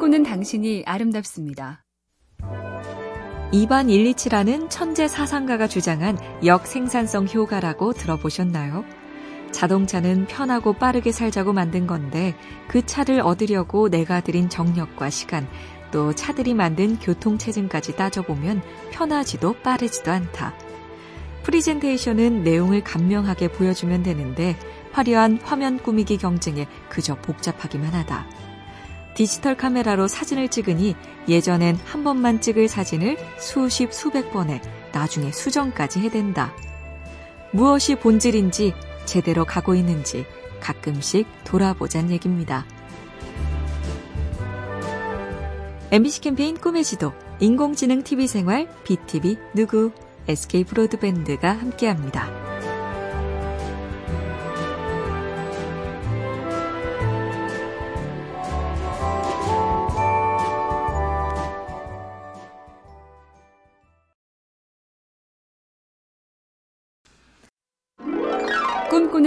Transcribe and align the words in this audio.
꿈꾸는 0.00 0.22
당신이 0.22 0.84
아름답습니다. 0.86 1.84
이반 3.52 3.88
127라는 3.88 4.70
천재 4.70 5.06
사상가가 5.06 5.66
주장한 5.68 6.16
역생산성 6.42 7.28
효과라고 7.28 7.92
들어보셨나요? 7.92 8.86
자동차는 9.52 10.26
편하고 10.26 10.72
빠르게 10.72 11.12
살자고 11.12 11.52
만든 11.52 11.86
건데 11.86 12.34
그 12.66 12.86
차를 12.86 13.20
얻으려고 13.20 13.90
내가 13.90 14.22
들인 14.22 14.48
정력과 14.48 15.10
시간, 15.10 15.46
또 15.90 16.14
차들이 16.14 16.54
만든 16.54 16.98
교통체증까지 16.98 17.94
따져보면 17.96 18.62
편하지도 18.92 19.52
빠르지도 19.62 20.10
않다. 20.10 20.54
프리젠테이션은 21.42 22.42
내용을 22.42 22.82
간명하게 22.84 23.48
보여주면 23.48 24.02
되는데 24.02 24.56
화려한 24.92 25.40
화면 25.42 25.76
꾸미기 25.76 26.16
경쟁에 26.16 26.66
그저 26.88 27.16
복잡하기만 27.16 27.92
하다. 27.92 28.49
디지털 29.14 29.56
카메라로 29.56 30.08
사진을 30.08 30.48
찍으니 30.48 30.94
예전엔 31.28 31.76
한 31.84 32.04
번만 32.04 32.40
찍을 32.40 32.68
사진을 32.68 33.16
수십 33.38 33.92
수백 33.92 34.32
번에 34.32 34.60
나중에 34.92 35.30
수정까지 35.32 36.00
해댄다. 36.00 36.54
무엇이 37.52 37.96
본질인지 37.96 38.74
제대로 39.04 39.44
가고 39.44 39.74
있는지 39.74 40.24
가끔씩 40.60 41.26
돌아보잔 41.44 42.10
얘기입니다. 42.10 42.64
MBC 45.90 46.20
캠페인 46.20 46.56
꿈의 46.56 46.84
지도, 46.84 47.12
인공지능 47.40 48.04
TV 48.04 48.28
생활, 48.28 48.68
BTV 48.84 49.36
누구, 49.54 49.90
SK 50.28 50.64
브로드밴드가 50.64 51.50
함께합니다. 51.50 52.49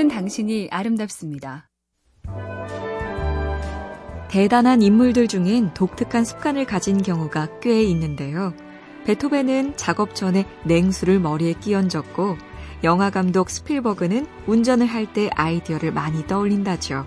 꿈꾸는 0.04 0.08
당신이 0.10 0.68
아름답습니다. 0.72 1.70
대단한 4.30 4.82
인물들 4.82 5.28
중엔 5.28 5.74
독특한 5.74 6.26
습관을 6.26 6.66
가진 6.66 7.02
경우가 7.02 7.60
꽤 7.62 7.84
있는데요. 7.84 8.54
베토벤은 9.06 9.78
작업 9.78 10.16
전에 10.16 10.46
냉수를 10.66 11.20
머리에 11.20 11.54
끼얹었고 11.54 12.38
영화 12.84 13.10
감독 13.10 13.50
스필버그는 13.50 14.28
운전을 14.48 14.86
할 14.88 15.14
때 15.14 15.30
아이디어를 15.36 15.92
많이 15.94 16.26
떠올린다죠. 16.28 17.06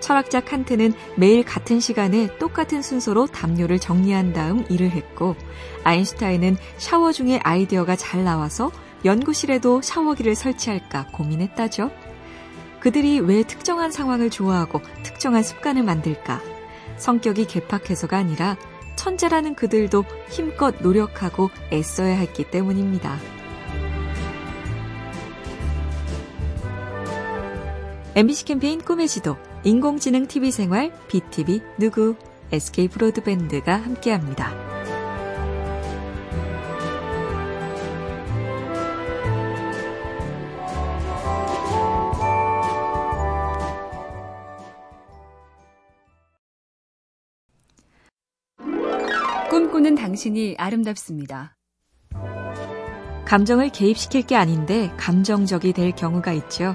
철학자 0.00 0.40
칸트는 0.40 0.94
매일 1.16 1.44
같은 1.44 1.78
시간에 1.78 2.36
똑같은 2.38 2.82
순서로 2.82 3.26
담요를 3.26 3.78
정리한 3.78 4.32
다음 4.32 4.64
일을 4.68 4.90
했고 4.90 5.36
아인슈타인은 5.84 6.56
샤워 6.78 7.12
중에 7.12 7.38
아이디어가 7.42 7.94
잘 7.94 8.24
나와서 8.24 8.72
연구실에도 9.04 9.82
샤워기를 9.82 10.34
설치할까 10.34 11.08
고민했다죠. 11.12 11.90
그들이 12.82 13.20
왜 13.20 13.44
특정한 13.44 13.92
상황을 13.92 14.28
좋아하고 14.28 14.80
특정한 15.04 15.44
습관을 15.44 15.84
만들까? 15.84 16.40
성격이 16.96 17.46
개팍해서가 17.46 18.16
아니라 18.16 18.56
천재라는 18.96 19.54
그들도 19.54 20.04
힘껏 20.28 20.74
노력하고 20.82 21.50
애써야 21.72 22.16
했기 22.16 22.42
때문입니다. 22.42 23.18
MBC 28.16 28.46
캠페인 28.46 28.80
꿈의 28.80 29.06
지도, 29.06 29.36
인공지능 29.62 30.26
TV 30.26 30.50
생활, 30.50 30.92
BTV 31.06 31.62
누구, 31.78 32.16
SK 32.50 32.88
브로드밴드가 32.88 33.76
함께합니다. 33.76 34.81
꿈꾸는 49.52 49.96
당신이 49.96 50.54
아름답습니다. 50.56 51.54
감정을 53.26 53.68
개입시킬 53.68 54.22
게 54.22 54.34
아닌데 54.34 54.90
감정적이 54.96 55.74
될 55.74 55.92
경우가 55.92 56.32
있죠. 56.32 56.74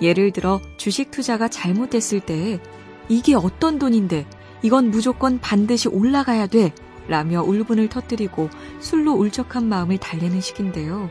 예를 0.00 0.30
들어 0.30 0.58
주식 0.78 1.10
투자가 1.10 1.48
잘못됐을 1.48 2.20
때 2.20 2.62
이게 3.10 3.34
어떤 3.34 3.78
돈인데 3.78 4.24
이건 4.62 4.90
무조건 4.90 5.38
반드시 5.38 5.88
올라가야 5.88 6.46
돼 6.46 6.72
라며 7.08 7.42
울분을 7.42 7.90
터뜨리고 7.90 8.48
술로 8.80 9.12
울적한 9.12 9.68
마음을 9.68 9.98
달래는 9.98 10.40
식인데요. 10.40 11.10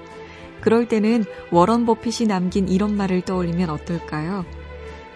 그럴 0.61 0.87
때는 0.87 1.25
워런 1.51 1.85
버핏이 1.85 2.27
남긴 2.27 2.67
이런 2.67 2.97
말을 2.97 3.21
떠올리면 3.21 3.69
어떨까요? 3.69 4.45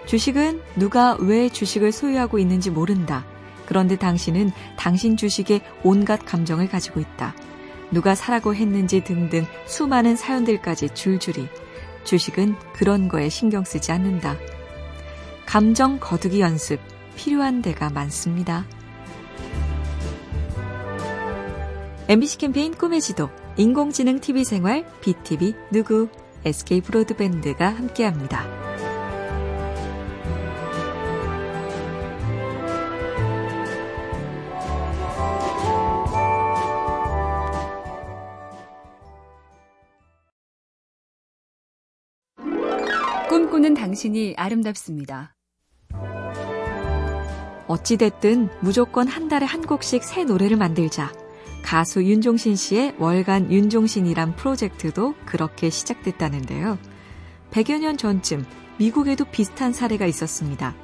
주식은 0.05 0.61
누가 0.75 1.17
왜 1.19 1.49
주식을 1.49 1.91
소유하고 1.91 2.37
있는지 2.37 2.69
모른다. 2.69 3.25
그런데 3.67 3.95
당신은 3.97 4.51
당신 4.77 5.17
주식에 5.17 5.61
온갖 5.83 6.25
감정을 6.25 6.67
가지고 6.67 6.99
있다. 6.99 7.35
누가 7.91 8.15
사라고 8.15 8.55
했는지 8.55 9.03
등등 9.03 9.45
수많은 9.65 10.15
사연들까지 10.15 10.89
줄줄이. 10.95 11.47
주식은 12.03 12.55
그런 12.73 13.07
거에 13.07 13.29
신경 13.29 13.63
쓰지 13.63 13.91
않는다. 13.91 14.37
감정 15.45 15.99
거두기 15.99 16.41
연습 16.41 16.79
필요한 17.15 17.61
데가 17.61 17.89
많습니다. 17.89 18.65
MBC 22.09 22.37
캠페인 22.37 22.73
꿈의 22.73 23.01
지도, 23.01 23.29
인공지능 23.57 24.21
TV 24.21 24.45
생활, 24.45 24.85
BTV 25.01 25.53
누구, 25.71 26.07
SK 26.45 26.81
브로드밴드가 26.81 27.67
함께합니다. 27.67 28.66
꿈꾸는 43.57 43.73
당신이 43.73 44.35
아름답습니다. 44.37 45.33
어찌됐든 47.67 48.49
무조건 48.61 49.07
한 49.07 49.27
달에 49.27 49.47
한 49.47 49.63
곡씩 49.63 50.03
새 50.03 50.23
노래를 50.23 50.57
만들자. 50.57 51.11
가수 51.63 52.03
윤종신 52.03 52.55
씨의 52.55 52.95
월간 52.99 53.51
윤종신이란 53.51 54.35
프로젝트도 54.35 55.15
그렇게 55.25 55.71
시작됐다는데요. 55.71 56.77
100여 57.49 57.79
년 57.79 57.97
전쯤 57.97 58.45
미국에도 58.77 59.25
비슷한 59.25 59.73
사례가 59.73 60.05
있었습니다. 60.05 60.75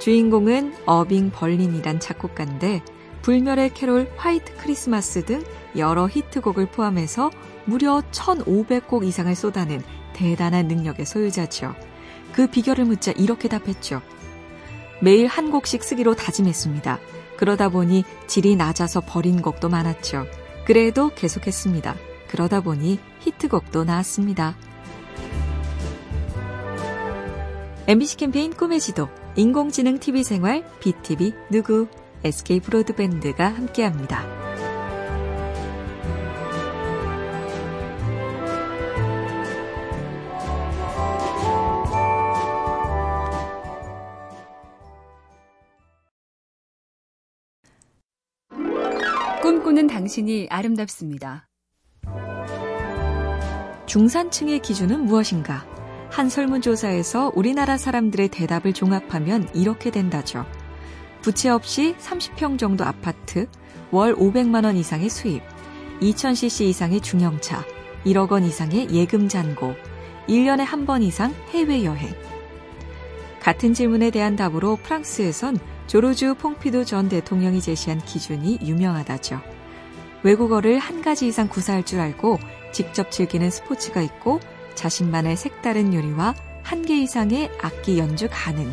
주인공은 0.00 0.74
어빙 0.86 1.30
벌린이란 1.30 2.00
작곡가인데 2.00 2.82
불멸의 3.22 3.74
캐롤 3.74 4.10
화이트 4.16 4.56
크리스마스 4.56 5.24
등 5.24 5.44
여러 5.76 6.08
히트곡을 6.08 6.66
포함해서 6.72 7.30
무려 7.64 8.02
1,500곡 8.10 9.06
이상을 9.06 9.32
쏟아낸 9.36 9.84
대단한 10.14 10.66
능력의 10.66 11.06
소유자죠. 11.06 11.91
그 12.32 12.46
비결을 12.46 12.84
묻자 12.84 13.12
이렇게 13.12 13.48
답했죠. 13.48 14.02
매일 15.00 15.26
한 15.26 15.50
곡씩 15.50 15.82
쓰기로 15.82 16.14
다짐했습니다. 16.14 16.98
그러다 17.36 17.68
보니 17.68 18.04
질이 18.26 18.56
낮아서 18.56 19.00
버린 19.00 19.42
곡도 19.42 19.68
많았죠. 19.68 20.26
그래도 20.64 21.10
계속했습니다. 21.14 21.96
그러다 22.28 22.60
보니 22.60 22.98
히트곡도 23.20 23.84
나왔습니다. 23.84 24.56
MBC 27.88 28.16
캠페인 28.16 28.54
꿈의 28.54 28.78
지도, 28.78 29.08
인공지능 29.34 29.98
TV 29.98 30.22
생활, 30.22 30.64
BTV 30.78 31.32
누구, 31.50 31.88
SK 32.22 32.60
브로드밴드가 32.60 33.48
함께합니다. 33.48 34.51
꿈꾸는 49.42 49.88
당신이 49.88 50.46
아름답습니다. 50.50 51.48
중산층의 53.86 54.60
기준은 54.60 55.04
무엇인가? 55.06 55.66
한 56.10 56.28
설문조사에서 56.28 57.32
우리나라 57.34 57.76
사람들의 57.76 58.28
대답을 58.28 58.72
종합하면 58.72 59.48
이렇게 59.52 59.90
된다죠. 59.90 60.46
부채 61.22 61.48
없이 61.48 61.96
30평 61.98 62.56
정도 62.56 62.84
아파트, 62.84 63.48
월 63.90 64.14
500만원 64.14 64.76
이상의 64.76 65.08
수입, 65.08 65.42
2000cc 66.00 66.66
이상의 66.66 67.00
중형차, 67.00 67.64
1억 68.06 68.30
원 68.30 68.44
이상의 68.44 68.90
예금 68.92 69.26
잔고, 69.28 69.74
1년에 70.28 70.58
한 70.58 70.86
번 70.86 71.02
이상 71.02 71.34
해외여행. 71.50 72.14
같은 73.40 73.74
질문에 73.74 74.10
대한 74.10 74.36
답으로 74.36 74.76
프랑스에선 74.76 75.58
조르주 75.92 76.36
퐁피도 76.36 76.86
전 76.86 77.10
대통령이 77.10 77.60
제시한 77.60 77.98
기준이 77.98 78.60
유명하다죠. 78.62 79.42
외국어를 80.22 80.78
한 80.78 81.02
가지 81.02 81.26
이상 81.26 81.48
구사할 81.48 81.84
줄 81.84 82.00
알고 82.00 82.38
직접 82.72 83.10
즐기는 83.10 83.50
스포츠가 83.50 84.00
있고 84.00 84.40
자신만의 84.74 85.36
색다른 85.36 85.92
요리와 85.92 86.34
한 86.62 86.86
개 86.86 86.96
이상의 86.96 87.50
악기 87.60 87.98
연주 87.98 88.26
가능. 88.30 88.72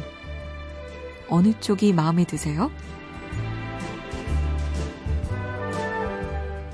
어느 1.28 1.52
쪽이 1.60 1.92
마음에 1.92 2.24
드세요? 2.24 2.72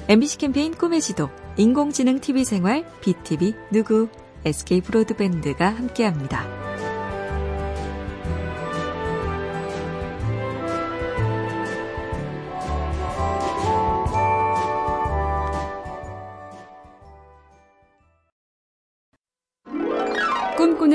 MBC 0.07 0.37
캠페인 0.37 0.75
꿈의 0.75 1.01
지도, 1.01 1.31
인공지능 1.57 2.19
TV 2.19 2.45
생활, 2.45 2.85
BTV 3.01 3.55
누구, 3.71 4.09
SK 4.45 4.81
브로드밴드가 4.81 5.69
함께합니다. 5.69 6.74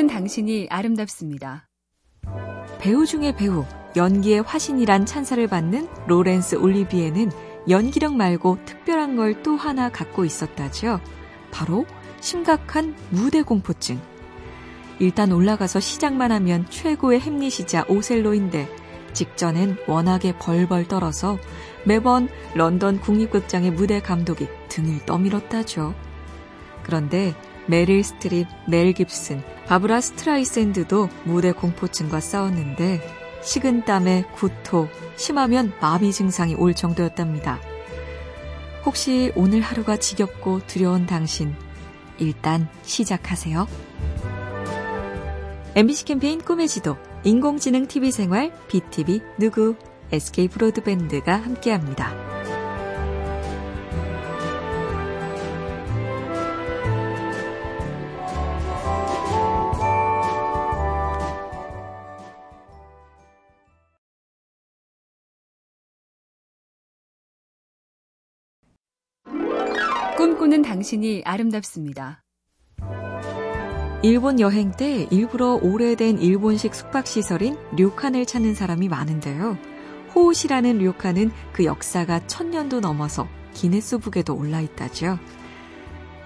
꿈꾸는 0.00 0.06
당신이 0.06 0.68
아름답습니다. 0.70 1.68
배우 2.78 3.04
중의 3.04 3.36
배우, 3.36 3.66
연기의 3.96 4.42
화신이란 4.42 5.04
찬사를 5.04 5.46
받는 5.46 5.88
로렌스 6.06 6.54
올리비에는 6.56 7.30
연기력 7.68 8.14
말고 8.14 8.58
특별한 8.64 9.16
걸 9.16 9.42
또 9.42 9.56
하나 9.56 9.90
갖고 9.90 10.24
있었다죠. 10.24 11.00
바로 11.50 11.84
심각한 12.20 12.96
무대 13.10 13.42
공포증. 13.42 14.00
일단 14.98 15.32
올라가서 15.32 15.80
시작만 15.80 16.32
하면 16.32 16.64
최고의 16.70 17.20
햄릿이자 17.20 17.84
오셀로인데 17.88 18.68
직전엔 19.12 19.76
워낙에 19.86 20.38
벌벌 20.38 20.88
떨어서 20.88 21.38
매번 21.84 22.28
런던 22.54 23.00
국립극장의 23.00 23.72
무대 23.72 24.00
감독이 24.00 24.48
등을 24.68 25.04
떠밀었다죠. 25.04 25.94
그런데 26.84 27.34
메릴 27.70 28.02
스트립, 28.02 28.48
멜 28.66 28.92
깁슨, 28.92 29.42
바브라 29.66 30.00
스트라이샌드도 30.00 31.08
무대 31.24 31.52
공포증과 31.52 32.18
싸웠는데 32.18 33.00
식은땀에 33.42 34.24
구토, 34.34 34.88
심하면 35.16 35.72
마비 35.80 36.12
증상이 36.12 36.54
올 36.56 36.74
정도였답니다. 36.74 37.60
혹시 38.84 39.32
오늘 39.36 39.60
하루가 39.60 39.96
지겹고 39.96 40.60
두려운 40.66 41.06
당신, 41.06 41.54
일단 42.18 42.68
시작하세요. 42.82 43.68
MBC 45.76 46.04
캠페인 46.06 46.40
꿈의 46.40 46.66
지도, 46.66 46.96
인공지능 47.22 47.86
TV 47.86 48.10
생활, 48.10 48.52
BTV 48.66 49.20
누구, 49.38 49.76
SK 50.10 50.48
브로드밴드가 50.48 51.36
함께합니다. 51.36 52.39
꿈꾸는 70.16 70.62
당신이 70.62 71.22
아름답습니다. 71.24 72.22
일본 74.02 74.40
여행 74.40 74.70
때 74.70 75.06
일부러 75.10 75.58
오래된 75.62 76.18
일본식 76.18 76.74
숙박시설인 76.74 77.56
료칸을 77.76 78.24
찾는 78.24 78.54
사람이 78.54 78.88
많은데요. 78.88 79.58
호우시라는 80.14 80.78
료칸은 80.78 81.30
그 81.52 81.64
역사가 81.64 82.26
천년도 82.26 82.80
넘어서 82.80 83.28
기네스북에도 83.54 84.34
올라 84.34 84.60
있다죠. 84.60 85.18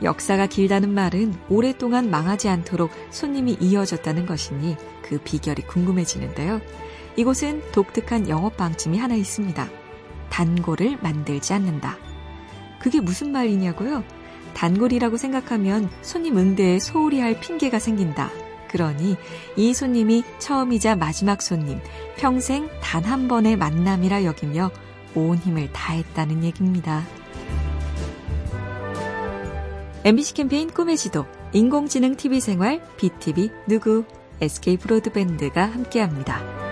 역사가 0.03 0.47
길다는 0.47 0.93
말은 0.93 1.35
오랫동안 1.49 2.11
망하지 2.11 2.49
않도록 2.49 2.91
손님이 3.11 3.57
이어졌다는 3.61 4.27
것이니 4.27 4.77
그 5.03 5.19
비결이 5.19 5.63
궁금해지는데요. 5.63 6.61
이곳은 7.17 7.63
독특한 7.73 8.29
영업 8.29 8.57
방침이 8.57 8.99
하나 8.99 9.15
있습니다. 9.15 9.69
단골을 10.31 10.99
만들지 11.01 11.53
않는다. 11.53 11.97
그게 12.85 13.01
무슨 13.01 13.33
말이냐고요? 13.33 14.05
단골이라고 14.53 15.17
생각하면 15.17 15.89
손님 16.03 16.37
응대에 16.37 16.79
소홀히 16.79 17.19
할 17.19 17.41
핑계가 17.41 17.79
생긴다. 17.79 18.31
그러니 18.69 19.17
이 19.57 19.73
손님이 19.73 20.23
처음이자 20.39 20.95
마지막 20.95 21.41
손님, 21.41 21.81
평생 22.19 22.69
단 22.83 23.05
한 23.07 23.27
번의 23.27 23.57
만남이라 23.57 24.25
여기며 24.25 24.71
온 25.15 25.39
힘을 25.39 25.73
다했다는 25.73 26.45
얘기입니다. 26.45 27.03
MBC 30.05 30.35
캠페인 30.35 30.69
꿈의 30.71 30.99
지도, 30.99 31.25
인공지능 31.55 32.17
TV 32.17 32.39
생활, 32.39 32.87
BTV 32.99 33.49
누구, 33.67 34.05
SK 34.43 34.77
브로드밴드가 34.77 35.65
함께합니다. 35.65 36.64